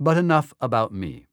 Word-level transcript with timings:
But 0.00 0.16
enough 0.16 0.54
about 0.60 0.92
me. 0.92 1.26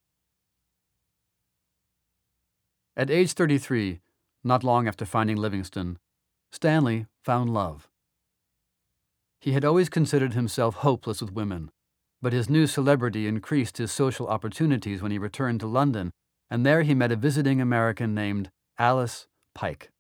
At 2.98 3.12
age 3.12 3.34
33, 3.34 4.00
not 4.44 4.64
long 4.64 4.88
after 4.88 5.06
finding 5.06 5.38
Livingstone, 5.38 6.00
Stanley 6.51 7.08
found 7.24 7.54
love. 7.54 7.90
He 9.39 9.52
had 9.52 9.66
always 9.66 9.89
considered 9.89 10.34
himself 10.34 10.75
hopeless 10.75 11.21
with 11.21 11.34
women, 11.34 11.70
but 12.21 12.34
his 12.34 12.50
new 12.50 12.66
celebrity 12.66 13.28
increased 13.28 13.78
his 13.78 13.91
social 13.91 14.28
opportunities 14.28 15.02
when 15.02 15.11
he 15.11 15.18
returned 15.18 15.59
to 15.59 15.68
London, 15.68 16.11
and 16.50 16.66
there 16.66 16.82
he 16.82 16.95
met 16.95 17.11
a 17.11 17.16
visiting 17.16 17.61
American 17.61 18.16
named 18.16 18.50
Alice 18.79 19.27
Pike. 19.54 19.91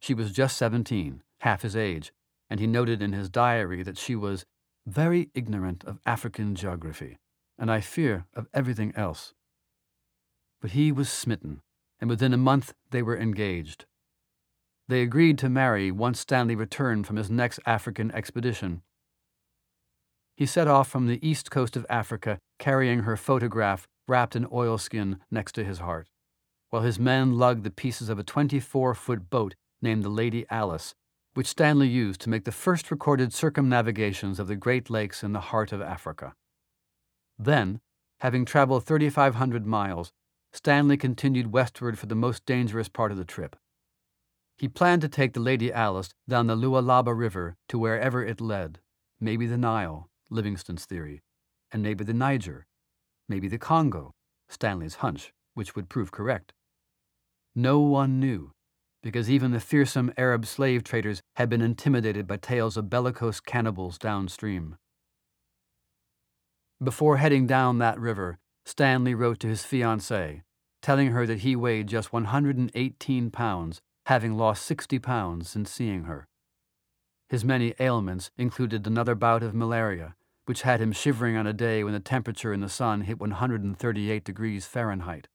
She 0.00 0.14
was 0.14 0.30
just 0.30 0.56
17, 0.58 1.22
half 1.40 1.62
his 1.62 1.74
age, 1.74 2.12
and 2.48 2.60
he 2.60 2.66
noted 2.66 3.02
in 3.02 3.12
his 3.12 3.28
diary 3.28 3.82
that 3.82 3.98
she 3.98 4.14
was 4.14 4.44
very 4.86 5.30
ignorant 5.34 5.82
of 5.84 5.98
African 6.04 6.54
geography, 6.54 7.18
and 7.58 7.70
I 7.70 7.80
fear 7.80 8.26
of 8.34 8.48
everything 8.52 8.92
else. 8.96 9.34
But 10.60 10.72
he 10.72 10.92
was 10.92 11.08
smitten, 11.08 11.60
and 12.00 12.10
within 12.10 12.32
a 12.32 12.38
month 12.38 12.74
they 12.90 13.02
were 13.02 13.18
engaged. 13.18 13.86
They 14.88 15.02
agreed 15.02 15.38
to 15.38 15.48
marry 15.48 15.90
once 15.90 16.20
Stanley 16.20 16.54
returned 16.54 17.06
from 17.06 17.16
his 17.16 17.30
next 17.30 17.60
African 17.64 18.10
expedition. 18.10 18.82
He 20.36 20.46
set 20.46 20.68
off 20.68 20.88
from 20.88 21.06
the 21.06 21.26
east 21.26 21.50
coast 21.50 21.76
of 21.76 21.86
Africa, 21.88 22.38
carrying 22.58 23.00
her 23.00 23.16
photograph 23.16 23.86
wrapped 24.06 24.36
in 24.36 24.46
oilskin 24.52 25.20
next 25.30 25.52
to 25.52 25.64
his 25.64 25.78
heart, 25.78 26.08
while 26.70 26.82
his 26.82 26.98
men 26.98 27.38
lugged 27.38 27.64
the 27.64 27.70
pieces 27.70 28.08
of 28.08 28.18
a 28.18 28.24
24 28.24 28.94
foot 28.94 29.30
boat 29.30 29.54
named 29.80 30.02
the 30.02 30.10
Lady 30.10 30.44
Alice, 30.50 30.94
which 31.34 31.46
Stanley 31.46 31.88
used 31.88 32.20
to 32.20 32.30
make 32.30 32.44
the 32.44 32.52
first 32.52 32.90
recorded 32.90 33.32
circumnavigations 33.32 34.38
of 34.38 34.46
the 34.46 34.56
Great 34.56 34.90
Lakes 34.90 35.22
in 35.22 35.32
the 35.32 35.40
heart 35.40 35.72
of 35.72 35.80
Africa. 35.80 36.34
Then, 37.38 37.80
having 38.20 38.44
traveled 38.44 38.84
3,500 38.84 39.66
miles, 39.66 40.12
Stanley 40.52 40.96
continued 40.96 41.52
westward 41.52 41.98
for 41.98 42.06
the 42.06 42.14
most 42.14 42.46
dangerous 42.46 42.88
part 42.88 43.10
of 43.10 43.18
the 43.18 43.24
trip. 43.24 43.56
He 44.56 44.68
planned 44.68 45.02
to 45.02 45.08
take 45.08 45.32
the 45.32 45.40
Lady 45.40 45.72
Alice 45.72 46.14
down 46.28 46.46
the 46.46 46.56
Lualaba 46.56 47.16
River 47.16 47.56
to 47.68 47.78
wherever 47.78 48.24
it 48.24 48.40
led, 48.40 48.78
maybe 49.20 49.46
the 49.46 49.58
Nile, 49.58 50.08
Livingstone's 50.30 50.84
theory, 50.84 51.22
and 51.72 51.82
maybe 51.82 52.04
the 52.04 52.14
Niger, 52.14 52.66
maybe 53.28 53.48
the 53.48 53.58
Congo, 53.58 54.12
Stanley's 54.48 54.96
hunch, 54.96 55.32
which 55.54 55.74
would 55.74 55.88
prove 55.88 56.12
correct. 56.12 56.52
No 57.54 57.80
one 57.80 58.20
knew, 58.20 58.52
because 59.02 59.28
even 59.28 59.50
the 59.50 59.60
fearsome 59.60 60.12
Arab 60.16 60.46
slave 60.46 60.84
traders 60.84 61.20
had 61.36 61.48
been 61.48 61.60
intimidated 61.62 62.26
by 62.26 62.36
tales 62.36 62.76
of 62.76 62.88
bellicose 62.88 63.40
cannibals 63.40 63.98
downstream. 63.98 64.76
Before 66.82 67.18
heading 67.18 67.46
down 67.46 67.78
that 67.78 68.00
river, 68.00 68.38
Stanley 68.64 69.14
wrote 69.14 69.38
to 69.40 69.48
his 69.48 69.62
fiancée, 69.62 70.42
telling 70.82 71.12
her 71.12 71.26
that 71.26 71.40
he 71.40 71.54
weighed 71.54 71.86
just 71.86 72.12
118 72.12 73.30
pounds, 73.30 73.80
having 74.06 74.36
lost 74.36 74.64
60 74.66 74.98
pounds 74.98 75.48
since 75.48 75.70
seeing 75.70 76.04
her. 76.04 76.26
His 77.28 77.44
many 77.44 77.74
ailments 77.78 78.30
included 78.36 78.86
another 78.86 79.14
bout 79.14 79.42
of 79.42 79.54
malaria, 79.54 80.14
which 80.46 80.62
had 80.62 80.80
him 80.80 80.92
shivering 80.92 81.36
on 81.36 81.46
a 81.46 81.52
day 81.52 81.84
when 81.84 81.94
the 81.94 82.00
temperature 82.00 82.52
in 82.52 82.60
the 82.60 82.68
sun 82.68 83.02
hit 83.02 83.18
138 83.18 84.24
degrees 84.24 84.66
Fahrenheit. 84.66 85.28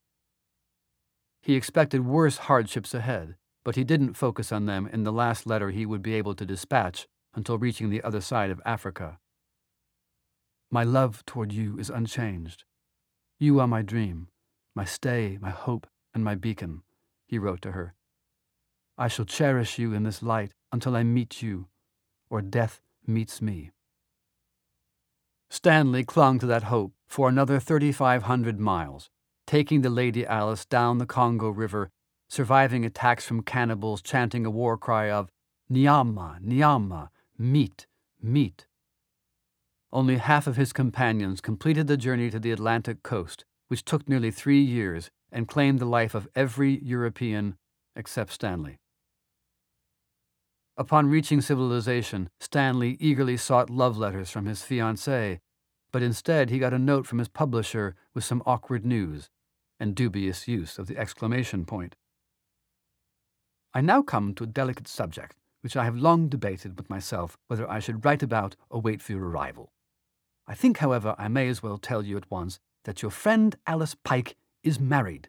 He 1.42 1.54
expected 1.54 2.04
worse 2.04 2.36
hardships 2.36 2.94
ahead, 2.94 3.36
but 3.64 3.76
he 3.76 3.84
didn't 3.84 4.14
focus 4.14 4.52
on 4.52 4.66
them 4.66 4.88
in 4.92 5.04
the 5.04 5.12
last 5.12 5.46
letter 5.46 5.70
he 5.70 5.86
would 5.86 6.02
be 6.02 6.14
able 6.14 6.34
to 6.34 6.44
dispatch 6.44 7.06
until 7.34 7.58
reaching 7.58 7.90
the 7.90 8.02
other 8.02 8.20
side 8.20 8.50
of 8.50 8.60
Africa. 8.64 9.18
My 10.72 10.84
love 10.84 11.26
toward 11.26 11.52
you 11.52 11.78
is 11.78 11.90
unchanged. 11.90 12.64
You 13.40 13.58
are 13.58 13.66
my 13.66 13.82
dream, 13.82 14.28
my 14.74 14.84
stay, 14.84 15.36
my 15.40 15.50
hope, 15.50 15.88
and 16.14 16.22
my 16.22 16.36
beacon, 16.36 16.82
he 17.26 17.38
wrote 17.38 17.60
to 17.62 17.72
her. 17.72 17.94
I 18.96 19.08
shall 19.08 19.24
cherish 19.24 19.78
you 19.78 19.92
in 19.92 20.04
this 20.04 20.22
light 20.22 20.52
until 20.70 20.94
I 20.94 21.02
meet 21.02 21.42
you, 21.42 21.66
or 22.28 22.40
death 22.40 22.80
meets 23.04 23.42
me. 23.42 23.72
Stanley 25.48 26.04
clung 26.04 26.38
to 26.38 26.46
that 26.46 26.64
hope 26.64 26.92
for 27.08 27.28
another 27.28 27.58
3,500 27.58 28.60
miles, 28.60 29.10
taking 29.48 29.80
the 29.80 29.90
Lady 29.90 30.24
Alice 30.24 30.64
down 30.64 30.98
the 30.98 31.06
Congo 31.06 31.48
River, 31.48 31.90
surviving 32.28 32.84
attacks 32.84 33.26
from 33.26 33.42
cannibals 33.42 34.00
chanting 34.00 34.46
a 34.46 34.50
war 34.50 34.78
cry 34.78 35.10
of 35.10 35.30
Nyama, 35.68 36.38
Nyama, 36.40 37.10
meat, 37.36 37.88
meat. 38.22 38.66
Only 39.92 40.18
half 40.18 40.46
of 40.46 40.56
his 40.56 40.72
companions 40.72 41.40
completed 41.40 41.88
the 41.88 41.96
journey 41.96 42.30
to 42.30 42.38
the 42.38 42.52
Atlantic 42.52 43.02
coast, 43.02 43.44
which 43.68 43.84
took 43.84 44.08
nearly 44.08 44.30
three 44.30 44.60
years 44.60 45.10
and 45.32 45.48
claimed 45.48 45.80
the 45.80 45.84
life 45.84 46.14
of 46.14 46.28
every 46.34 46.82
European 46.82 47.56
except 47.96 48.32
Stanley. 48.32 48.78
Upon 50.76 51.08
reaching 51.08 51.40
civilization, 51.40 52.30
Stanley 52.38 52.96
eagerly 53.00 53.36
sought 53.36 53.68
love 53.68 53.98
letters 53.98 54.30
from 54.30 54.46
his 54.46 54.60
fiancée, 54.60 55.40
but 55.92 56.02
instead 56.02 56.50
he 56.50 56.60
got 56.60 56.72
a 56.72 56.78
note 56.78 57.06
from 57.06 57.18
his 57.18 57.28
publisher 57.28 57.96
with 58.14 58.24
some 58.24 58.42
awkward 58.46 58.86
news 58.86 59.28
and 59.80 59.94
dubious 59.94 60.46
use 60.46 60.78
of 60.78 60.86
the 60.86 60.96
exclamation 60.96 61.64
point. 61.64 61.96
I 63.74 63.80
now 63.80 64.02
come 64.02 64.34
to 64.34 64.44
a 64.44 64.48
delicate 64.48 64.88
subject 64.88 65.36
which 65.62 65.76
I 65.76 65.84
have 65.84 65.96
long 65.96 66.28
debated 66.28 66.76
with 66.78 66.88
myself 66.88 67.36
whether 67.48 67.68
I 67.68 67.80
should 67.80 68.04
write 68.04 68.22
about 68.22 68.56
or 68.70 68.80
wait 68.80 69.02
for 69.02 69.12
your 69.12 69.28
arrival. 69.28 69.72
I 70.50 70.54
think, 70.54 70.78
however, 70.78 71.14
I 71.16 71.28
may 71.28 71.46
as 71.46 71.62
well 71.62 71.78
tell 71.78 72.02
you 72.04 72.16
at 72.16 72.28
once 72.28 72.58
that 72.82 73.02
your 73.02 73.12
friend 73.12 73.54
Alice 73.68 73.94
Pike 73.94 74.34
is 74.64 74.80
married. 74.80 75.28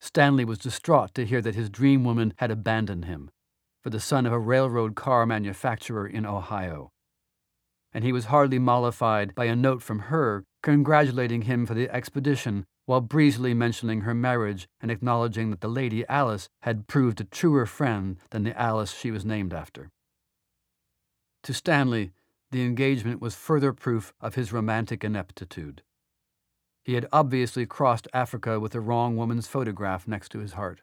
Stanley 0.00 0.44
was 0.44 0.58
distraught 0.58 1.14
to 1.14 1.24
hear 1.24 1.40
that 1.40 1.54
his 1.54 1.70
dream 1.70 2.02
woman 2.02 2.34
had 2.38 2.50
abandoned 2.50 3.04
him 3.04 3.30
for 3.80 3.90
the 3.90 4.00
son 4.00 4.26
of 4.26 4.32
a 4.32 4.40
railroad 4.40 4.96
car 4.96 5.24
manufacturer 5.24 6.04
in 6.04 6.26
Ohio. 6.26 6.90
And 7.92 8.02
he 8.02 8.12
was 8.12 8.24
hardly 8.24 8.58
mollified 8.58 9.36
by 9.36 9.44
a 9.44 9.54
note 9.54 9.84
from 9.84 10.00
her 10.10 10.42
congratulating 10.60 11.42
him 11.42 11.64
for 11.64 11.74
the 11.74 11.88
expedition 11.90 12.66
while 12.86 13.00
breezily 13.00 13.54
mentioning 13.54 14.00
her 14.00 14.14
marriage 14.14 14.66
and 14.80 14.90
acknowledging 14.90 15.50
that 15.50 15.60
the 15.60 15.68
Lady 15.68 16.04
Alice 16.08 16.48
had 16.62 16.88
proved 16.88 17.20
a 17.20 17.24
truer 17.24 17.66
friend 17.66 18.16
than 18.30 18.42
the 18.42 18.60
Alice 18.60 18.92
she 18.92 19.12
was 19.12 19.24
named 19.24 19.54
after. 19.54 19.90
To 21.44 21.54
Stanley, 21.54 22.10
the 22.52 22.62
engagement 22.64 23.20
was 23.20 23.34
further 23.34 23.72
proof 23.72 24.12
of 24.20 24.34
his 24.34 24.52
romantic 24.52 25.02
ineptitude. 25.02 25.82
He 26.84 26.94
had 26.94 27.06
obviously 27.12 27.66
crossed 27.66 28.08
Africa 28.12 28.60
with 28.60 28.72
the 28.72 28.80
wrong 28.80 29.16
woman's 29.16 29.46
photograph 29.46 30.06
next 30.06 30.30
to 30.32 30.38
his 30.38 30.52
heart. 30.52 30.82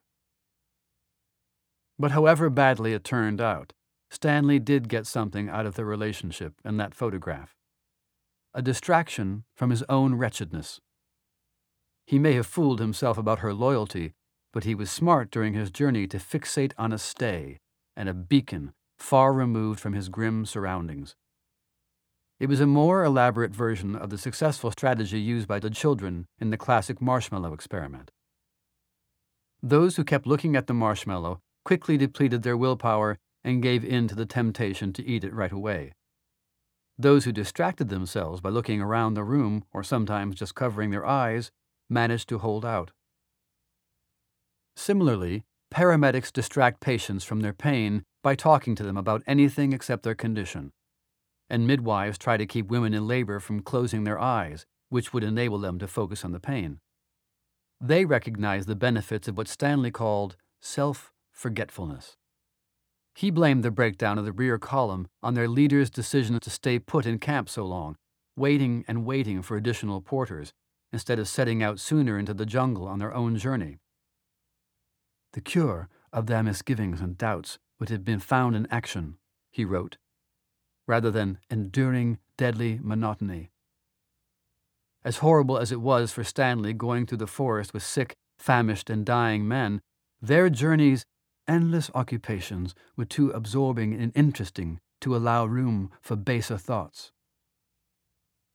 But 1.97 2.11
however 2.11 2.49
badly 2.49 2.93
it 2.93 3.03
turned 3.03 3.39
out, 3.41 3.73
Stanley 4.09 4.59
did 4.59 4.89
get 4.89 5.05
something 5.05 5.49
out 5.49 5.65
of 5.65 5.75
the 5.75 5.85
relationship 5.85 6.53
and 6.63 6.79
that 6.79 6.95
photograph 6.95 7.55
a 8.51 8.61
distraction 8.63 9.43
from 9.55 9.69
his 9.69 9.83
own 9.87 10.15
wretchedness. 10.15 10.79
He 12.07 12.17
may 12.17 12.33
have 12.33 12.47
fooled 12.47 12.79
himself 12.79 13.15
about 13.15 13.39
her 13.39 13.53
loyalty, 13.53 14.13
but 14.51 14.63
he 14.63 14.73
was 14.73 14.89
smart 14.89 15.29
during 15.29 15.53
his 15.53 15.69
journey 15.69 16.07
to 16.07 16.17
fixate 16.17 16.73
on 16.75 16.91
a 16.91 16.97
stay 16.97 17.59
and 17.95 18.09
a 18.09 18.13
beacon 18.13 18.73
far 18.97 19.31
removed 19.33 19.79
from 19.79 19.93
his 19.93 20.09
grim 20.09 20.47
surroundings. 20.47 21.15
It 22.39 22.47
was 22.47 22.61
a 22.61 22.67
more 22.67 23.03
elaborate 23.03 23.53
version 23.53 23.97
of 23.97 24.09
the 24.09 24.17
successful 24.17 24.71
strategy 24.71 25.19
used 25.19 25.45
by 25.45 25.59
the 25.59 25.69
children 25.69 26.25
in 26.39 26.51
the 26.51 26.57
classic 26.57 27.01
marshmallow 27.01 27.53
experiment. 27.53 28.11
Those 29.61 29.97
who 29.97 30.05
kept 30.05 30.25
looking 30.25 30.55
at 30.55 30.67
the 30.67 30.73
marshmallow 30.73 31.41
quickly 31.65 31.97
depleted 31.97 32.43
their 32.43 32.55
willpower 32.55 33.17
and 33.43 33.61
gave 33.61 33.83
in 33.83 34.07
to 34.07 34.15
the 34.15 34.25
temptation 34.25 34.93
to 34.93 35.05
eat 35.05 35.25
it 35.25 35.33
right 35.33 35.51
away. 35.51 35.91
Those 36.97 37.25
who 37.25 37.33
distracted 37.33 37.89
themselves 37.89 38.39
by 38.39 38.49
looking 38.49 38.81
around 38.81 39.13
the 39.13 39.23
room 39.25 39.65
or 39.73 39.83
sometimes 39.83 40.35
just 40.35 40.55
covering 40.55 40.91
their 40.91 41.05
eyes 41.05 41.51
managed 41.89 42.29
to 42.29 42.37
hold 42.37 42.63
out. 42.63 42.91
Similarly, 44.77 45.43
paramedics 45.73 46.31
distract 46.31 46.79
patients 46.79 47.25
from 47.25 47.41
their 47.41 47.53
pain 47.53 48.03
by 48.23 48.35
talking 48.35 48.75
to 48.75 48.83
them 48.83 48.95
about 48.95 49.23
anything 49.27 49.73
except 49.73 50.03
their 50.03 50.15
condition 50.15 50.71
and 51.49 51.65
midwives 51.65 52.17
try 52.17 52.37
to 52.37 52.45
keep 52.45 52.67
women 52.67 52.93
in 52.93 53.07
labor 53.07 53.39
from 53.39 53.61
closing 53.61 54.03
their 54.03 54.19
eyes, 54.19 54.65
which 54.89 55.13
would 55.13 55.23
enable 55.23 55.57
them 55.57 55.79
to 55.79 55.87
focus 55.87 56.23
on 56.23 56.31
the 56.31 56.39
pain. 56.39 56.79
They 57.81 58.05
recognize 58.05 58.65
the 58.65 58.75
benefits 58.75 59.27
of 59.27 59.37
what 59.37 59.47
Stanley 59.47 59.91
called 59.91 60.35
self 60.61 61.11
forgetfulness. 61.31 62.17
He 63.15 63.31
blamed 63.31 63.63
the 63.63 63.71
breakdown 63.71 64.17
of 64.17 64.25
the 64.25 64.31
rear 64.31 64.57
column 64.57 65.07
on 65.23 65.33
their 65.33 65.47
leader's 65.47 65.89
decision 65.89 66.39
to 66.39 66.49
stay 66.49 66.79
put 66.79 67.05
in 67.05 67.19
camp 67.19 67.49
so 67.49 67.65
long, 67.65 67.95
waiting 68.35 68.85
and 68.87 69.05
waiting 69.05 69.41
for 69.41 69.57
additional 69.57 70.01
porters, 70.01 70.53
instead 70.91 71.19
of 71.19 71.27
setting 71.27 71.61
out 71.61 71.79
sooner 71.79 72.17
into 72.17 72.33
the 72.33 72.45
jungle 72.45 72.87
on 72.87 72.99
their 72.99 73.13
own 73.13 73.37
journey. 73.37 73.77
The 75.33 75.41
cure 75.41 75.89
of 76.11 76.27
their 76.27 76.43
misgivings 76.43 77.01
and 77.01 77.17
doubts 77.17 77.59
would 77.79 77.89
have 77.89 78.03
been 78.03 78.19
found 78.19 78.55
in 78.55 78.67
action, 78.71 79.17
he 79.51 79.63
wrote 79.63 79.97
rather 80.89 81.11
than 81.11 81.37
enduring 81.51 82.17
deadly 82.35 82.79
monotony. 82.81 83.51
As 85.05 85.17
horrible 85.17 85.59
as 85.59 85.71
it 85.71 85.79
was 85.79 86.11
for 86.11 86.23
Stanley 86.23 86.73
going 86.73 87.05
through 87.05 87.19
the 87.19 87.27
forest 87.27 87.75
with 87.75 87.83
sick, 87.83 88.15
famished, 88.39 88.89
and 88.89 89.05
dying 89.05 89.47
men, 89.47 89.81
their 90.19 90.49
journeys, 90.49 91.05
endless 91.47 91.91
occupations, 91.93 92.73
were 92.97 93.05
too 93.05 93.29
absorbing 93.29 93.93
and 93.93 94.11
interesting 94.15 94.79
to 95.01 95.15
allow 95.15 95.45
room 95.45 95.91
for 96.01 96.15
baser 96.15 96.57
thoughts. 96.57 97.11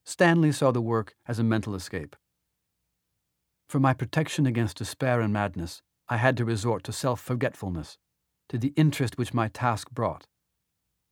Stanley 0.05 0.51
saw 0.51 0.73
the 0.73 0.83
work 0.83 1.15
as 1.29 1.39
a 1.39 1.45
mental 1.45 1.77
escape. 1.77 2.17
For 3.69 3.79
my 3.79 3.95
protection 3.95 4.45
against 4.45 4.79
despair 4.79 5.21
and 5.21 5.33
madness, 5.33 5.83
I 6.09 6.17
had 6.17 6.37
to 6.39 6.45
resort 6.45 6.83
to 6.85 6.93
self 6.93 7.21
forgetfulness, 7.21 7.97
to 8.49 8.59
the 8.59 8.75
interest 8.77 9.19
which 9.19 9.33
my 9.33 9.47
task 9.47 9.93
brought. 9.93 10.27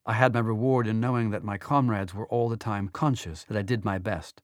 I 0.05 0.15
had 0.15 0.35
my 0.35 0.41
reward 0.41 0.87
in 0.87 1.01
knowing 1.01 1.31
that 1.31 1.45
my 1.45 1.59
comrades 1.59 2.13
were 2.13 2.27
all 2.27 2.49
the 2.49 2.57
time 2.57 2.89
conscious 2.89 3.45
that 3.45 3.57
I 3.57 3.63
did 3.63 3.85
my 3.85 3.99
best, 3.99 4.43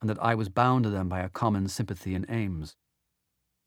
and 0.00 0.08
that 0.08 0.22
I 0.22 0.34
was 0.34 0.48
bound 0.48 0.84
to 0.84 0.90
them 0.90 1.08
by 1.08 1.20
a 1.20 1.28
common 1.28 1.68
sympathy 1.68 2.14
and 2.14 2.26
aims. 2.28 2.76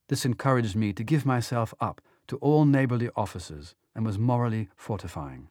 This 0.07 0.23
encouraged 0.23 0.75
me 0.75 0.93
to 0.93 1.03
give 1.03 1.25
myself 1.25 1.73
up 1.81 1.99
to 2.27 2.37
all 2.37 2.65
neighborly 2.65 3.09
offices 3.15 3.75
and 3.93 4.05
was 4.05 4.17
morally 4.17 4.69
fortifying. 4.75 5.49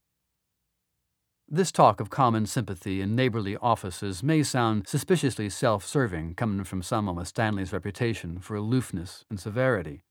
This 1.49 1.70
talk 1.70 2.00
of 2.00 2.11
common 2.11 2.46
sympathy 2.46 3.00
and 3.00 3.14
neighborly 3.14 3.56
offices 3.58 4.22
may 4.22 4.43
sound 4.43 4.88
suspiciously 4.88 5.49
self 5.50 5.84
serving 5.87 6.34
coming 6.34 6.64
from 6.64 6.82
someone 6.82 7.17
with 7.17 7.29
Stanley's 7.29 7.72
reputation 7.72 8.40
for 8.40 8.56
aloofness 8.56 9.25
and 9.31 9.38
severity. 9.38 10.02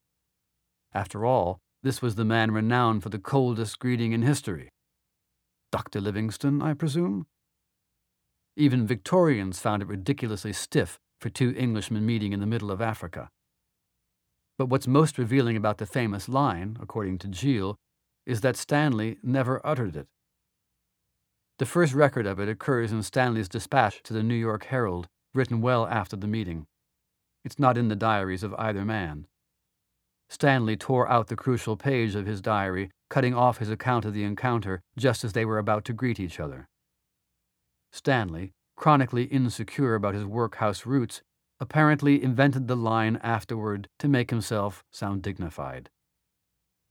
After 0.94 1.26
all, 1.26 1.60
this 1.84 2.02
was 2.02 2.16
the 2.16 2.24
man 2.24 2.52
renowned 2.52 3.04
for 3.04 3.10
the 3.10 3.20
coldest 3.20 3.80
greeting 3.80 4.14
in 4.14 4.22
history. 4.22 4.70
Dr. 5.75 6.00
Livingstone, 6.00 6.62
I 6.62 6.74
presume? 6.74 7.27
Even 8.56 8.88
Victorians 8.88 9.60
found 9.60 9.81
it 9.81 9.89
ridiculously 9.89 10.54
stiff 10.54 11.01
for 11.19 11.27
two 11.27 11.54
Englishmen 11.57 12.06
meeting 12.06 12.31
in 12.31 12.39
the 12.39 12.45
middle 12.45 12.72
of 12.72 12.81
Africa. 12.81 13.30
But 14.57 14.68
what's 14.68 14.88
most 14.88 15.18
revealing 15.18 15.57
about 15.57 15.80
the 15.80 15.86
famous 15.86 16.30
line, 16.30 16.77
according 16.80 17.18
to 17.18 17.27
Jeal, 17.27 17.75
is 18.25 18.39
that 18.39 18.56
Stanley 18.56 19.18
never 19.22 19.60
uttered 19.68 19.98
it. 19.98 20.07
The 21.60 21.66
first 21.66 21.94
record 21.94 22.25
of 22.25 22.39
it 22.39 22.48
occurs 22.48 22.94
in 22.94 23.04
Stanley's 23.04 23.50
dispatch 23.50 24.01
to 24.04 24.13
the 24.13 24.24
New 24.24 24.33
York 24.33 24.63
Herald, 24.68 25.10
written 25.33 25.60
well 25.60 25.86
after 25.88 26.16
the 26.16 26.25
meeting. 26.25 26.68
It's 27.44 27.60
not 27.60 27.77
in 27.77 27.89
the 27.89 27.98
diaries 27.98 28.44
of 28.44 28.56
either 28.57 28.86
man. 28.86 29.27
Stanley 30.30 30.75
tore 30.75 31.10
out 31.10 31.27
the 31.27 31.36
crucial 31.36 31.77
page 31.77 32.16
of 32.16 32.25
his 32.25 32.42
diary, 32.42 32.89
cutting 33.10 33.33
off 33.33 33.60
his 33.60 33.69
account 33.69 34.06
of 34.06 34.13
the 34.13 34.24
encounter 34.24 34.81
just 34.98 35.24
as 35.24 35.33
they 35.33 35.45
were 35.45 35.60
about 35.60 35.86
to 35.86 35.94
greet 35.94 36.19
each 36.19 36.39
other. 36.39 36.68
Stanley, 37.92 38.54
chronically 38.75 39.24
insecure 39.25 39.95
about 39.95 40.16
his 40.16 40.25
workhouse 40.25 40.86
roots, 40.86 41.22
apparently 41.60 42.22
invented 42.22 42.68
the 42.68 42.75
line 42.75 43.18
afterward 43.24 43.88
to 44.00 44.07
make 44.07 44.30
himself 44.30 44.83
sound 44.92 45.22
dignified. 45.22 45.89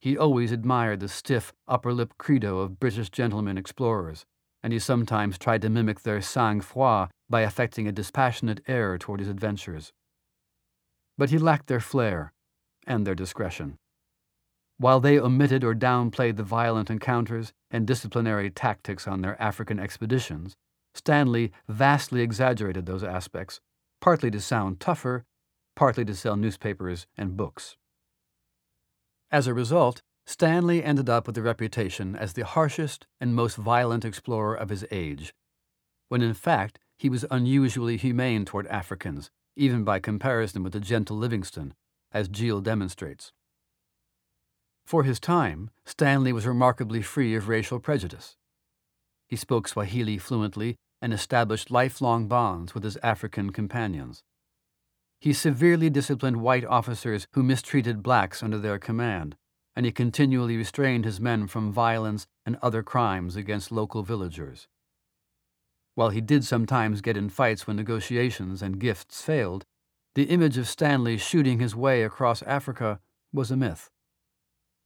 He 0.00 0.16
always 0.16 0.52
admired 0.52 1.00
the 1.00 1.08
stiff 1.08 1.52
upper 1.66 1.92
lip 1.92 2.14
credo 2.18 2.58
of 2.58 2.78
British 2.78 3.10
gentlemen 3.10 3.58
explorers, 3.58 4.24
and 4.62 4.72
he 4.72 4.78
sometimes 4.78 5.38
tried 5.38 5.62
to 5.62 5.68
mimic 5.68 6.02
their 6.02 6.22
sang 6.22 6.60
froid 6.60 7.08
by 7.28 7.40
affecting 7.40 7.88
a 7.88 7.92
dispassionate 7.92 8.60
air 8.66 8.96
toward 8.96 9.20
his 9.20 9.28
adventures. 9.28 9.92
But 11.18 11.30
he 11.30 11.38
lacked 11.38 11.68
their 11.68 11.80
flair 11.80 12.33
and 12.86 13.06
their 13.06 13.14
discretion. 13.14 13.78
While 14.76 15.00
they 15.00 15.18
omitted 15.18 15.62
or 15.62 15.74
downplayed 15.74 16.36
the 16.36 16.42
violent 16.42 16.90
encounters 16.90 17.52
and 17.70 17.86
disciplinary 17.86 18.50
tactics 18.50 19.06
on 19.06 19.20
their 19.20 19.40
African 19.40 19.78
expeditions, 19.78 20.56
Stanley 20.94 21.52
vastly 21.68 22.22
exaggerated 22.22 22.86
those 22.86 23.04
aspects, 23.04 23.60
partly 24.00 24.30
to 24.30 24.40
sound 24.40 24.80
tougher, 24.80 25.24
partly 25.76 26.04
to 26.04 26.14
sell 26.14 26.36
newspapers 26.36 27.06
and 27.16 27.36
books. 27.36 27.76
As 29.30 29.46
a 29.46 29.54
result, 29.54 30.02
Stanley 30.26 30.82
ended 30.82 31.08
up 31.08 31.26
with 31.26 31.36
a 31.36 31.42
reputation 31.42 32.16
as 32.16 32.32
the 32.32 32.44
harshest 32.44 33.06
and 33.20 33.34
most 33.34 33.56
violent 33.56 34.04
explorer 34.04 34.54
of 34.54 34.70
his 34.70 34.86
age, 34.90 35.34
when 36.08 36.22
in 36.22 36.34
fact 36.34 36.78
he 36.98 37.08
was 37.08 37.26
unusually 37.30 37.96
humane 37.96 38.44
toward 38.44 38.66
Africans, 38.68 39.30
even 39.56 39.84
by 39.84 39.98
comparison 39.98 40.62
with 40.62 40.72
the 40.72 40.80
gentle 40.80 41.16
Livingstone, 41.16 41.74
as 42.14 42.28
Jeal 42.28 42.60
demonstrates. 42.60 43.32
For 44.86 45.02
his 45.02 45.18
time, 45.20 45.70
Stanley 45.84 46.32
was 46.32 46.46
remarkably 46.46 47.02
free 47.02 47.34
of 47.34 47.48
racial 47.48 47.80
prejudice. 47.80 48.36
He 49.28 49.36
spoke 49.36 49.66
Swahili 49.66 50.18
fluently 50.18 50.76
and 51.02 51.12
established 51.12 51.70
lifelong 51.70 52.28
bonds 52.28 52.74
with 52.74 52.84
his 52.84 52.96
African 53.02 53.50
companions. 53.50 54.22
He 55.20 55.32
severely 55.32 55.90
disciplined 55.90 56.38
white 56.38 56.64
officers 56.64 57.26
who 57.32 57.42
mistreated 57.42 58.02
blacks 58.02 58.42
under 58.42 58.58
their 58.58 58.78
command, 58.78 59.36
and 59.74 59.86
he 59.86 59.92
continually 59.92 60.56
restrained 60.56 61.04
his 61.04 61.20
men 61.20 61.46
from 61.46 61.72
violence 61.72 62.26
and 62.46 62.56
other 62.62 62.82
crimes 62.82 63.34
against 63.34 63.72
local 63.72 64.02
villagers. 64.02 64.68
While 65.94 66.10
he 66.10 66.20
did 66.20 66.44
sometimes 66.44 67.00
get 67.00 67.16
in 67.16 67.28
fights 67.28 67.66
when 67.66 67.76
negotiations 67.76 68.62
and 68.62 68.78
gifts 68.78 69.22
failed, 69.22 69.64
the 70.14 70.24
image 70.24 70.56
of 70.58 70.68
Stanley 70.68 71.18
shooting 71.18 71.58
his 71.58 71.74
way 71.74 72.02
across 72.02 72.42
Africa 72.42 73.00
was 73.32 73.50
a 73.50 73.56
myth. 73.56 73.90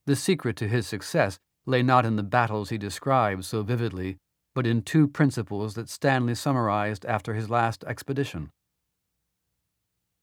The 0.05 0.15
secret 0.15 0.55
to 0.57 0.67
his 0.67 0.87
success 0.87 1.39
lay 1.65 1.83
not 1.83 2.05
in 2.05 2.15
the 2.15 2.23
battles 2.23 2.69
he 2.69 2.77
describes 2.77 3.47
so 3.47 3.61
vividly, 3.61 4.17
but 4.55 4.65
in 4.65 4.81
two 4.81 5.07
principles 5.07 5.75
that 5.75 5.89
Stanley 5.89 6.33
summarized 6.33 7.05
after 7.05 7.35
his 7.35 7.49
last 7.49 7.83
expedition. 7.83 8.51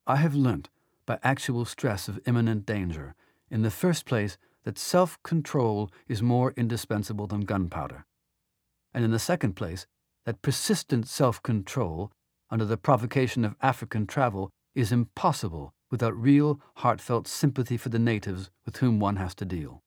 I 0.06 0.16
have 0.16 0.34
learnt, 0.34 0.68
by 1.06 1.18
actual 1.22 1.64
stress 1.64 2.08
of 2.08 2.20
imminent 2.26 2.66
danger, 2.66 3.14
in 3.48 3.62
the 3.62 3.70
first 3.70 4.06
place, 4.06 4.38
that 4.64 4.78
self 4.78 5.22
control 5.22 5.92
is 6.08 6.20
more 6.20 6.52
indispensable 6.56 7.28
than 7.28 7.42
gunpowder, 7.42 8.04
and 8.92 9.04
in 9.04 9.12
the 9.12 9.20
second 9.20 9.54
place, 9.54 9.86
that 10.24 10.42
persistent 10.42 11.06
self 11.06 11.40
control, 11.44 12.10
under 12.50 12.64
the 12.64 12.76
provocation 12.76 13.44
of 13.44 13.54
African 13.62 14.06
travel, 14.06 14.50
is 14.76 14.92
impossible 14.92 15.74
without 15.90 16.14
real, 16.16 16.60
heartfelt 16.76 17.26
sympathy 17.26 17.76
for 17.76 17.88
the 17.88 17.98
natives 17.98 18.50
with 18.64 18.76
whom 18.76 19.00
one 19.00 19.16
has 19.16 19.34
to 19.34 19.44
deal. 19.44 19.82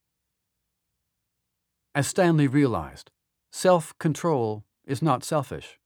As 1.94 2.08
Stanley 2.08 2.48
realized, 2.48 3.10
self 3.52 3.96
control 3.98 4.64
is 4.84 5.00
not 5.00 5.24
selfish. 5.24 5.78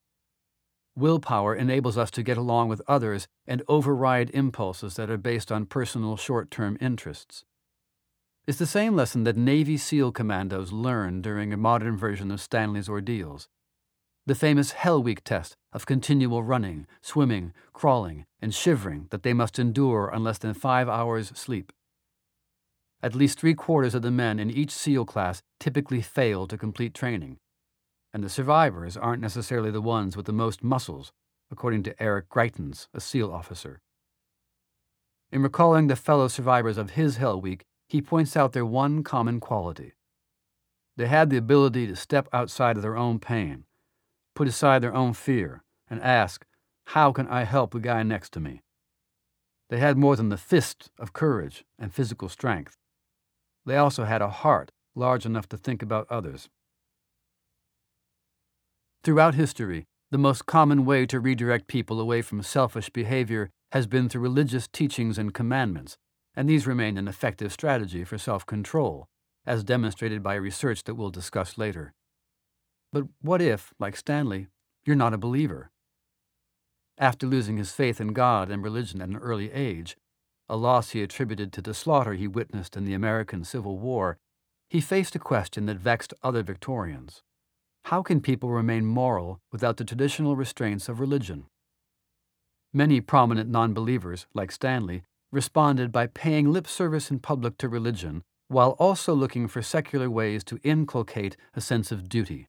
Willpower 0.96 1.54
enables 1.54 1.98
us 1.98 2.10
to 2.12 2.22
get 2.22 2.36
along 2.36 2.68
with 2.68 2.80
others 2.86 3.26
and 3.46 3.62
override 3.68 4.30
impulses 4.30 4.94
that 4.94 5.10
are 5.10 5.18
based 5.18 5.50
on 5.52 5.66
personal 5.66 6.16
short 6.16 6.50
term 6.50 6.78
interests. 6.80 7.44
It's 8.46 8.58
the 8.58 8.66
same 8.66 8.94
lesson 8.94 9.24
that 9.24 9.36
Navy 9.36 9.76
SEAL 9.76 10.12
commandos 10.12 10.70
learn 10.72 11.20
during 11.20 11.52
a 11.52 11.56
modern 11.56 11.96
version 11.96 12.30
of 12.30 12.40
Stanley's 12.40 12.88
ordeals. 12.88 13.48
The 14.26 14.34
famous 14.34 14.72
Hell 14.72 15.02
Week 15.02 15.22
test 15.22 15.54
of 15.70 15.84
continual 15.84 16.42
running, 16.42 16.86
swimming, 17.02 17.52
crawling, 17.74 18.24
and 18.40 18.54
shivering 18.54 19.06
that 19.10 19.22
they 19.22 19.34
must 19.34 19.58
endure 19.58 20.10
on 20.10 20.24
less 20.24 20.38
than 20.38 20.54
five 20.54 20.88
hours' 20.88 21.28
sleep. 21.34 21.72
At 23.02 23.14
least 23.14 23.38
three 23.38 23.52
quarters 23.52 23.94
of 23.94 24.00
the 24.00 24.10
men 24.10 24.38
in 24.38 24.50
each 24.50 24.70
SEAL 24.70 25.04
class 25.04 25.42
typically 25.60 26.00
fail 26.00 26.46
to 26.46 26.56
complete 26.56 26.94
training, 26.94 27.36
and 28.14 28.24
the 28.24 28.30
survivors 28.30 28.96
aren't 28.96 29.20
necessarily 29.20 29.70
the 29.70 29.82
ones 29.82 30.16
with 30.16 30.24
the 30.24 30.32
most 30.32 30.64
muscles, 30.64 31.12
according 31.50 31.82
to 31.82 32.02
Eric 32.02 32.30
Greitens, 32.30 32.88
a 32.94 33.00
SEAL 33.00 33.30
officer. 33.30 33.82
In 35.30 35.42
recalling 35.42 35.88
the 35.88 35.96
fellow 35.96 36.28
survivors 36.28 36.78
of 36.78 36.90
his 36.92 37.18
Hell 37.18 37.38
Week, 37.38 37.64
he 37.90 38.00
points 38.00 38.38
out 38.38 38.54
their 38.54 38.64
one 38.64 39.02
common 39.02 39.38
quality. 39.38 39.92
They 40.96 41.08
had 41.08 41.28
the 41.28 41.36
ability 41.36 41.86
to 41.88 41.96
step 41.96 42.26
outside 42.32 42.76
of 42.76 42.82
their 42.82 42.96
own 42.96 43.18
pain, 43.18 43.64
put 44.34 44.48
aside 44.48 44.82
their 44.82 44.94
own 44.94 45.12
fear, 45.12 45.62
and 45.88 46.00
ask, 46.02 46.44
How 46.86 47.12
can 47.12 47.28
I 47.28 47.44
help 47.44 47.72
the 47.72 47.80
guy 47.80 48.02
next 48.02 48.32
to 48.32 48.40
me? 48.40 48.62
They 49.70 49.78
had 49.78 49.96
more 49.96 50.16
than 50.16 50.28
the 50.28 50.36
fist 50.36 50.90
of 50.98 51.12
courage 51.12 51.64
and 51.78 51.92
physical 51.92 52.28
strength. 52.28 52.76
They 53.64 53.76
also 53.76 54.04
had 54.04 54.22
a 54.22 54.28
heart 54.28 54.70
large 54.94 55.26
enough 55.26 55.48
to 55.48 55.56
think 55.56 55.82
about 55.82 56.06
others. 56.10 56.48
Throughout 59.02 59.34
history, 59.34 59.84
the 60.10 60.18
most 60.18 60.46
common 60.46 60.84
way 60.84 61.06
to 61.06 61.18
redirect 61.18 61.66
people 61.66 62.00
away 62.00 62.22
from 62.22 62.42
selfish 62.42 62.90
behavior 62.90 63.50
has 63.72 63.86
been 63.86 64.08
through 64.08 64.22
religious 64.22 64.68
teachings 64.68 65.18
and 65.18 65.34
commandments, 65.34 65.96
and 66.36 66.48
these 66.48 66.66
remain 66.66 66.96
an 66.96 67.08
effective 67.08 67.52
strategy 67.52 68.04
for 68.04 68.18
self 68.18 68.46
control, 68.46 69.06
as 69.44 69.64
demonstrated 69.64 70.22
by 70.22 70.34
research 70.34 70.84
that 70.84 70.94
we'll 70.94 71.10
discuss 71.10 71.58
later. 71.58 71.92
But 72.94 73.08
what 73.20 73.42
if, 73.42 73.74
like 73.80 73.96
Stanley, 73.96 74.46
you're 74.86 74.94
not 74.94 75.12
a 75.12 75.18
believer? 75.18 75.72
After 76.96 77.26
losing 77.26 77.56
his 77.56 77.72
faith 77.72 78.00
in 78.00 78.12
God 78.12 78.52
and 78.52 78.62
religion 78.62 79.02
at 79.02 79.08
an 79.08 79.16
early 79.16 79.50
age, 79.50 79.96
a 80.48 80.56
loss 80.56 80.90
he 80.90 81.02
attributed 81.02 81.52
to 81.52 81.60
the 81.60 81.74
slaughter 81.74 82.14
he 82.14 82.28
witnessed 82.28 82.76
in 82.76 82.84
the 82.84 82.94
American 82.94 83.42
Civil 83.42 83.80
War, 83.80 84.16
he 84.70 84.80
faced 84.80 85.16
a 85.16 85.18
question 85.18 85.66
that 85.66 85.78
vexed 85.78 86.14
other 86.22 86.44
Victorians. 86.44 87.24
How 87.86 88.00
can 88.00 88.20
people 88.20 88.50
remain 88.50 88.86
moral 88.86 89.40
without 89.50 89.76
the 89.76 89.84
traditional 89.84 90.36
restraints 90.36 90.88
of 90.88 91.00
religion? 91.00 91.46
Many 92.72 93.00
prominent 93.00 93.50
non 93.50 93.74
believers, 93.74 94.28
like 94.34 94.52
Stanley, 94.52 95.02
responded 95.32 95.90
by 95.90 96.06
paying 96.06 96.52
lip 96.52 96.68
service 96.68 97.10
in 97.10 97.18
public 97.18 97.58
to 97.58 97.68
religion 97.68 98.22
while 98.46 98.76
also 98.78 99.14
looking 99.14 99.48
for 99.48 99.62
secular 99.62 100.08
ways 100.08 100.44
to 100.44 100.60
inculcate 100.62 101.36
a 101.54 101.60
sense 101.60 101.90
of 101.90 102.08
duty. 102.08 102.46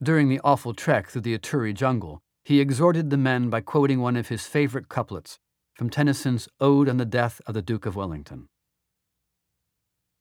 During 0.00 0.28
the 0.28 0.40
awful 0.44 0.74
trek 0.74 1.08
through 1.08 1.22
the 1.22 1.36
Ituri 1.36 1.74
jungle, 1.74 2.20
he 2.44 2.60
exhorted 2.60 3.10
the 3.10 3.16
men 3.16 3.50
by 3.50 3.60
quoting 3.60 4.00
one 4.00 4.16
of 4.16 4.28
his 4.28 4.46
favorite 4.46 4.88
couplets 4.88 5.40
from 5.74 5.90
Tennyson's 5.90 6.48
Ode 6.60 6.88
on 6.88 6.98
the 6.98 7.04
Death 7.04 7.40
of 7.46 7.54
the 7.54 7.62
Duke 7.62 7.84
of 7.84 7.96
Wellington. 7.96 8.48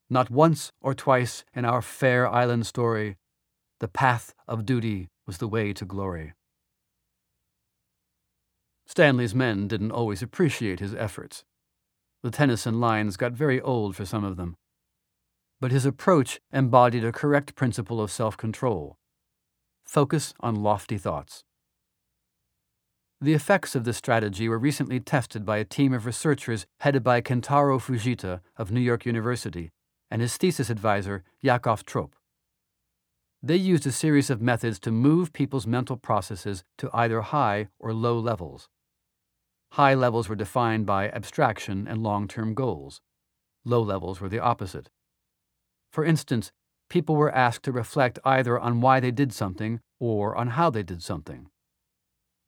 Not 0.09 0.31
once 0.31 0.71
or 0.81 0.95
twice 0.95 1.45
in 1.53 1.63
our 1.63 1.83
fair 1.83 2.27
island 2.27 2.65
story, 2.65 3.17
the 3.79 3.87
path 3.87 4.33
of 4.47 4.65
duty 4.65 5.09
was 5.27 5.37
the 5.37 5.47
way 5.47 5.73
to 5.73 5.85
glory. 5.85 6.33
Stanley's 8.87 9.35
men 9.35 9.67
didn't 9.67 9.91
always 9.91 10.23
appreciate 10.23 10.79
his 10.79 10.95
efforts. 10.95 11.43
The 12.23 12.31
Tennyson 12.31 12.79
lines 12.79 13.15
got 13.15 13.33
very 13.33 13.61
old 13.61 13.95
for 13.95 14.05
some 14.05 14.23
of 14.23 14.37
them. 14.37 14.55
But 15.59 15.71
his 15.71 15.85
approach 15.85 16.39
embodied 16.51 17.05
a 17.05 17.11
correct 17.11 17.53
principle 17.53 18.01
of 18.01 18.11
self 18.11 18.37
control 18.37 18.97
focus 19.87 20.33
on 20.41 20.55
lofty 20.55 20.97
thoughts. 20.97 21.43
The 23.19 23.33
effects 23.33 23.73
of 23.73 23.83
this 23.83 23.97
strategy 23.97 24.47
were 24.47 24.59
recently 24.59 24.99
tested 24.99 25.43
by 25.43 25.57
a 25.57 25.65
team 25.65 25.91
of 25.93 26.05
researchers 26.05 26.67
headed 26.81 27.03
by 27.03 27.21
Kentaro 27.21 27.79
Fujita 27.79 28.41
of 28.57 28.69
New 28.69 28.81
York 28.81 29.05
University 29.07 29.71
and 30.11 30.21
his 30.21 30.37
thesis 30.37 30.69
advisor, 30.69 31.23
Yakov 31.41 31.83
Trope. 31.85 32.15
They 33.41 33.55
used 33.55 33.87
a 33.87 33.91
series 33.91 34.29
of 34.29 34.41
methods 34.41 34.79
to 34.81 34.91
move 34.91 35.33
people's 35.33 35.65
mental 35.65 35.97
processes 35.97 36.63
to 36.77 36.89
either 36.93 37.21
high 37.21 37.69
or 37.79 37.93
low 37.93 38.19
levels. 38.19 38.69
High 39.71 39.93
levels 39.93 40.29
were 40.29 40.35
defined 40.35 40.85
by 40.85 41.09
abstraction 41.09 41.87
and 41.87 42.03
long 42.03 42.27
term 42.27 42.53
goals. 42.53 43.01
Low 43.65 43.81
levels 43.81 44.21
were 44.21 44.29
the 44.29 44.39
opposite. 44.39 44.89
For 45.91 46.05
instance, 46.05 46.51
people 46.89 47.15
were 47.15 47.33
asked 47.33 47.63
to 47.63 47.71
reflect 47.71 48.19
either 48.23 48.59
on 48.59 48.81
why 48.81 48.99
they 48.99 49.11
did 49.11 49.33
something 49.33 49.79
or 49.99 50.35
on 50.35 50.49
how 50.49 50.69
they 50.69 50.83
did 50.83 51.03
something. 51.03 51.49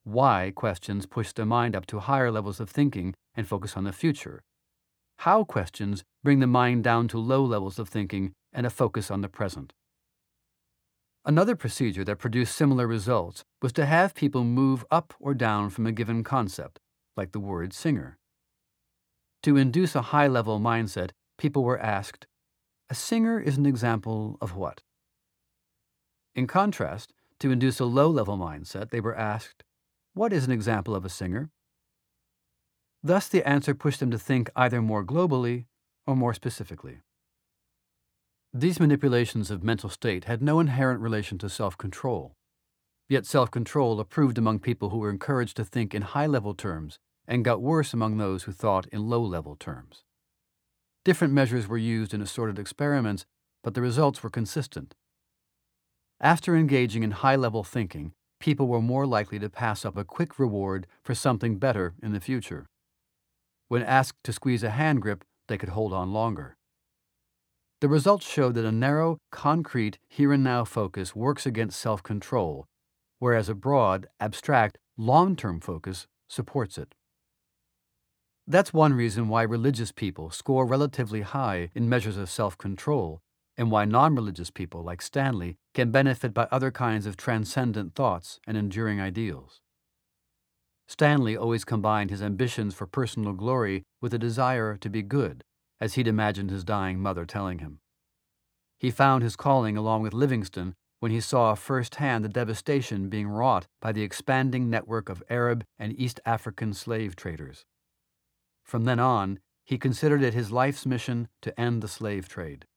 Why 0.04 0.52
questions 0.56 1.06
push 1.06 1.34
the 1.34 1.46
mind 1.46 1.76
up 1.76 1.86
to 1.88 2.00
higher 2.00 2.32
levels 2.32 2.60
of 2.60 2.70
thinking 2.70 3.14
and 3.36 3.48
focus 3.48 3.76
on 3.76 3.84
the 3.84 3.92
future. 3.92 4.44
How 5.20 5.44
questions 5.44 6.04
bring 6.24 6.40
the 6.40 6.48
mind 6.48 6.84
down 6.84 7.08
to 7.10 7.20
low 7.20 7.44
levels 7.44 7.80
of 7.80 7.90
thinking 7.90 8.34
and 8.54 8.66
a 8.66 8.70
focus 8.70 9.12
on 9.12 9.22
the 9.22 9.30
present. 9.30 9.74
Another 11.26 11.56
procedure 11.56 12.06
that 12.06 12.18
produced 12.18 12.56
similar 12.56 12.88
results 12.88 13.44
was 13.62 13.74
to 13.74 13.86
have 13.86 14.16
people 14.16 14.44
move 14.44 14.86
up 14.90 15.14
or 15.20 15.34
down 15.34 15.70
from 15.70 15.86
a 15.86 15.92
given 15.92 16.24
concept, 16.24 16.80
like 17.18 17.34
the 17.34 17.40
word 17.40 17.74
singer. 17.74 18.18
To 19.44 19.58
induce 19.58 19.96
a 19.96 20.02
high 20.14 20.28
level 20.28 20.60
mindset, 20.60 21.12
people 21.38 21.64
were 21.64 21.80
asked, 21.80 22.26
A 22.92 22.96
singer 22.96 23.40
is 23.40 23.56
an 23.56 23.68
example 23.68 24.38
of 24.42 24.56
what? 24.56 24.82
In 26.34 26.48
contrast, 26.48 27.14
to 27.40 27.52
induce 27.52 27.80
a 27.80 27.86
low 27.86 28.10
level 28.10 28.36
mindset, 28.36 28.90
they 28.90 29.00
were 29.00 29.16
asked, 29.16 29.64
What 30.16 30.34
is 30.34 30.46
an 30.46 30.52
example 30.52 30.96
of 30.96 31.06
a 31.06 31.10
singer? 31.10 31.52
Thus, 33.04 33.28
the 33.28 33.48
answer 33.48 33.76
pushed 33.76 34.00
them 34.00 34.10
to 34.10 34.18
think 34.18 34.50
either 34.56 34.82
more 34.82 35.06
globally 35.06 35.66
or 36.08 36.16
more 36.16 36.34
specifically. 36.34 37.02
These 38.52 38.80
manipulations 38.80 39.52
of 39.52 39.64
mental 39.64 39.92
state 39.92 40.26
had 40.26 40.42
no 40.42 40.60
inherent 40.60 41.00
relation 41.00 41.38
to 41.38 41.50
self 41.50 41.78
control. 41.78 42.36
Yet 43.08 43.28
self 43.28 43.52
control 43.52 44.00
improved 44.00 44.40
among 44.40 44.60
people 44.60 44.90
who 44.90 44.98
were 44.98 45.12
encouraged 45.12 45.58
to 45.58 45.64
think 45.64 45.94
in 45.94 46.02
high 46.02 46.26
level 46.26 46.56
terms 46.56 46.98
and 47.28 47.46
got 47.46 47.62
worse 47.62 47.94
among 47.94 48.18
those 48.18 48.44
who 48.44 48.52
thought 48.52 48.88
in 48.88 49.08
low 49.08 49.22
level 49.22 49.56
terms. 49.56 50.04
Different 51.06 51.34
measures 51.34 51.68
were 51.68 51.78
used 51.78 52.14
in 52.14 52.22
assorted 52.22 52.60
experiments, 52.60 53.26
but 53.64 53.74
the 53.74 53.82
results 53.82 54.22
were 54.22 54.30
consistent. 54.30 54.96
After 56.20 56.56
engaging 56.56 57.04
in 57.04 57.12
high 57.12 57.38
level 57.38 57.64
thinking, 57.64 58.14
people 58.40 58.68
were 58.68 58.82
more 58.82 59.06
likely 59.06 59.40
to 59.40 59.50
pass 59.50 59.86
up 59.86 59.98
a 59.98 60.04
quick 60.04 60.38
reward 60.38 60.88
for 61.02 61.16
something 61.16 61.58
better 61.58 61.96
in 62.04 62.12
the 62.12 62.20
future. 62.20 62.68
When 63.70 63.84
asked 63.84 64.24
to 64.26 64.34
squeeze 64.34 64.64
a 64.64 64.72
hand 64.72 65.02
grip, 65.02 65.24
they 65.48 65.58
could 65.58 65.70
hold 65.70 65.94
on 65.94 66.12
longer. 66.12 66.58
The 67.82 67.88
results 67.88 68.28
showed 68.28 68.56
that 68.56 68.66
a 68.66 68.72
narrow, 68.72 69.20
concrete, 69.32 70.00
here 70.10 70.34
and 70.34 70.44
now 70.44 70.66
focus 70.66 71.16
works 71.16 71.46
against 71.46 71.80
self 71.80 72.04
control, 72.04 72.66
whereas 73.20 73.48
a 73.48 73.56
broad, 73.56 74.08
abstract, 74.20 74.78
long 74.98 75.38
term 75.38 75.62
focus 75.62 76.08
supports 76.28 76.78
it. 76.78 76.94
That's 78.52 78.74
one 78.74 78.94
reason 78.94 79.28
why 79.28 79.44
religious 79.44 79.92
people 79.92 80.32
score 80.32 80.66
relatively 80.66 81.22
high 81.22 81.70
in 81.76 81.88
measures 81.88 82.18
of 82.18 82.32
self 82.32 82.58
control, 82.58 83.22
and 83.56 83.70
why 83.70 83.86
non 83.86 84.16
religious 84.16 84.50
people, 84.50 84.82
like 84.82 85.04
Stanley, 85.04 85.58
can 85.76 85.92
benefit 85.92 86.34
by 86.34 86.48
other 86.50 86.72
kinds 86.72 87.06
of 87.06 87.16
transcendent 87.16 87.94
thoughts 87.94 88.40
and 88.48 88.58
enduring 88.58 89.00
ideals. 89.00 89.62
Stanley 90.88 91.38
always 91.38 91.64
combined 91.64 92.10
his 92.10 92.24
ambitions 92.24 92.74
for 92.74 92.88
personal 92.88 93.34
glory 93.34 93.84
with 94.02 94.16
a 94.16 94.18
desire 94.18 94.76
to 94.78 94.90
be 94.90 95.04
good, 95.04 95.44
as 95.80 95.94
he'd 95.94 96.08
imagined 96.08 96.50
his 96.50 96.64
dying 96.64 97.00
mother 97.00 97.28
telling 97.28 97.60
him. 97.60 97.78
He 98.80 98.90
found 98.90 99.22
his 99.22 99.36
calling 99.36 99.78
along 99.78 100.02
with 100.02 100.16
Livingstone 100.16 100.74
when 101.02 101.12
he 101.12 101.22
saw 101.22 101.54
firsthand 101.54 102.26
the 102.26 102.30
devastation 102.30 103.10
being 103.10 103.28
wrought 103.28 103.68
by 103.80 103.92
the 103.92 104.02
expanding 104.02 104.72
network 104.72 105.08
of 105.08 105.22
Arab 105.30 105.64
and 105.78 105.94
East 106.00 106.20
African 106.26 106.74
slave 106.74 107.16
traders. 107.16 107.66
From 108.70 108.84
then 108.84 109.00
on, 109.00 109.40
he 109.66 109.80
considered 109.80 110.22
it 110.22 110.36
his 110.36 110.52
life's 110.52 110.86
mission 110.86 111.28
to 111.42 111.60
end 111.60 111.82
the 111.82 111.88
slave 111.88 112.30
trade. 112.30 112.68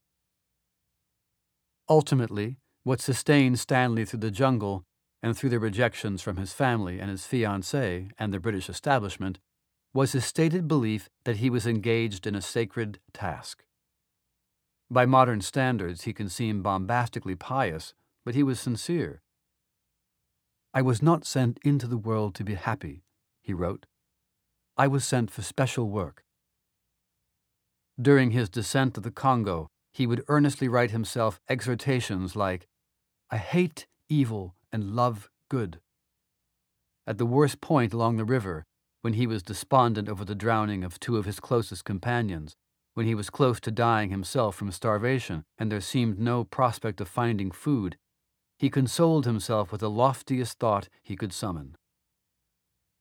Ultimately, 1.86 2.56
what 2.82 3.02
sustained 3.02 3.58
Stanley 3.58 4.06
through 4.06 4.20
the 4.20 4.30
jungle 4.30 4.86
and 5.22 5.36
through 5.36 5.50
the 5.50 5.60
rejections 5.60 6.22
from 6.22 6.38
his 6.38 6.54
family 6.54 6.98
and 6.98 7.10
his 7.10 7.24
fiancée 7.24 8.10
and 8.18 8.32
the 8.32 8.40
British 8.40 8.70
establishment 8.70 9.38
was 9.92 10.12
his 10.12 10.24
stated 10.24 10.66
belief 10.66 11.10
that 11.24 11.36
he 11.36 11.50
was 11.50 11.66
engaged 11.66 12.26
in 12.26 12.34
a 12.34 12.40
sacred 12.40 12.98
task. 13.12 13.62
By 14.90 15.04
modern 15.04 15.42
standards, 15.42 16.04
he 16.04 16.14
can 16.14 16.30
seem 16.30 16.62
bombastically 16.62 17.34
pious, 17.34 17.92
but 18.24 18.34
he 18.34 18.42
was 18.42 18.58
sincere. 18.58 19.20
I 20.72 20.80
was 20.80 21.02
not 21.02 21.26
sent 21.26 21.58
into 21.62 21.86
the 21.86 21.98
world 21.98 22.34
to 22.36 22.44
be 22.44 22.54
happy, 22.54 23.04
he 23.42 23.52
wrote. 23.52 23.84
I 24.76 24.86
was 24.86 25.04
sent 25.04 25.30
for 25.30 25.42
special 25.42 25.88
work. 25.90 26.24
During 28.00 28.30
his 28.30 28.48
descent 28.48 28.94
to 28.94 29.00
the 29.00 29.10
Congo, 29.10 29.68
he 29.92 30.06
would 30.06 30.24
earnestly 30.28 30.66
write 30.66 30.90
himself 30.90 31.38
exhortations 31.48 32.34
like, 32.34 32.66
I 33.30 33.36
hate 33.36 33.86
evil 34.08 34.54
and 34.72 34.96
love 34.96 35.28
good. 35.50 35.80
At 37.06 37.18
the 37.18 37.26
worst 37.26 37.60
point 37.60 37.92
along 37.92 38.16
the 38.16 38.24
river, 38.24 38.64
when 39.02 39.14
he 39.14 39.26
was 39.26 39.42
despondent 39.42 40.08
over 40.08 40.24
the 40.24 40.34
drowning 40.34 40.84
of 40.84 40.98
two 40.98 41.16
of 41.16 41.26
his 41.26 41.40
closest 41.40 41.84
companions, 41.84 42.54
when 42.94 43.06
he 43.06 43.14
was 43.14 43.30
close 43.30 43.60
to 43.60 43.70
dying 43.70 44.10
himself 44.10 44.54
from 44.54 44.70
starvation 44.70 45.44
and 45.58 45.70
there 45.70 45.80
seemed 45.80 46.18
no 46.18 46.44
prospect 46.44 47.00
of 47.00 47.08
finding 47.08 47.50
food, 47.50 47.96
he 48.58 48.70
consoled 48.70 49.26
himself 49.26 49.72
with 49.72 49.80
the 49.80 49.90
loftiest 49.90 50.58
thought 50.58 50.88
he 51.02 51.16
could 51.16 51.32
summon. 51.32 51.76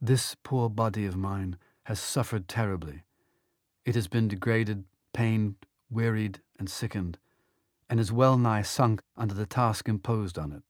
This 0.04 0.36
poor 0.44 0.68
body 0.68 1.06
of 1.06 1.16
mine 1.16 1.58
has 1.84 2.00
suffered 2.00 2.48
terribly. 2.48 3.04
It 3.86 3.94
has 3.94 4.08
been 4.08 4.28
degraded, 4.28 4.86
pained, 5.14 5.58
wearied, 5.92 6.42
and 6.58 6.68
sickened, 6.68 7.20
and 7.88 8.00
is 8.00 8.12
well 8.12 8.36
nigh 8.36 8.64
sunk 8.64 9.04
under 9.16 9.36
the 9.36 9.46
task 9.46 9.88
imposed 9.88 10.40
on 10.40 10.54
it. 10.54 10.64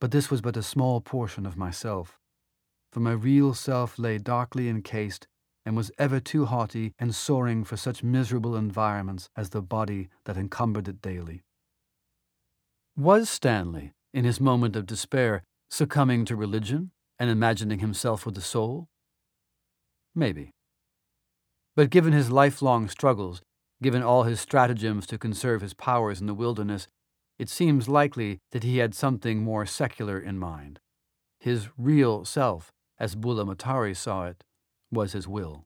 But 0.00 0.10
this 0.10 0.32
was 0.32 0.40
but 0.40 0.56
a 0.56 0.64
small 0.64 1.00
portion 1.00 1.46
of 1.46 1.56
myself, 1.56 2.18
for 2.90 2.98
my 2.98 3.12
real 3.12 3.54
self 3.54 4.00
lay 4.00 4.18
darkly 4.18 4.68
encased 4.68 5.28
and 5.64 5.76
was 5.76 5.92
ever 5.96 6.18
too 6.18 6.46
haughty 6.46 6.92
and 6.98 7.14
soaring 7.14 7.62
for 7.62 7.76
such 7.76 8.02
miserable 8.02 8.56
environments 8.56 9.28
as 9.36 9.50
the 9.50 9.62
body 9.62 10.08
that 10.24 10.36
encumbered 10.36 10.88
it 10.88 11.00
daily. 11.00 11.44
Was 12.96 13.30
Stanley, 13.30 13.92
in 14.12 14.24
his 14.24 14.40
moment 14.40 14.74
of 14.74 14.86
despair, 14.86 15.44
succumbing 15.70 16.24
to 16.24 16.34
religion 16.34 16.90
and 17.24 17.30
imagining 17.30 17.78
himself 17.78 18.26
with 18.26 18.34
the 18.34 18.42
soul? 18.42 18.86
Maybe. 20.14 20.50
But 21.74 21.88
given 21.88 22.12
his 22.12 22.30
lifelong 22.30 22.86
struggles, 22.86 23.40
given 23.82 24.02
all 24.02 24.24
his 24.24 24.40
stratagems 24.40 25.06
to 25.06 25.16
conserve 25.16 25.62
his 25.62 25.72
powers 25.72 26.20
in 26.20 26.26
the 26.26 26.34
wilderness, 26.34 26.86
it 27.38 27.48
seems 27.48 27.88
likely 27.88 28.40
that 28.50 28.62
he 28.62 28.76
had 28.76 28.94
something 28.94 29.42
more 29.42 29.64
secular 29.64 30.18
in 30.20 30.38
mind. 30.38 30.80
His 31.40 31.70
real 31.78 32.26
self, 32.26 32.70
as 32.98 33.16
Mbulamatari 33.16 33.96
saw 33.96 34.26
it, 34.26 34.44
was 34.92 35.12
his 35.12 35.26
will. 35.26 35.64